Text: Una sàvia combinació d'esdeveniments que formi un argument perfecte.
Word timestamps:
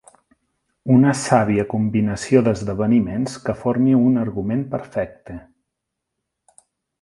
Una 0.93 1.11
sàvia 1.23 1.65
combinació 1.73 2.41
d'esdeveniments 2.47 3.35
que 3.45 3.55
formi 3.61 3.93
un 4.01 4.19
argument 4.23 4.65
perfecte. 4.73 5.37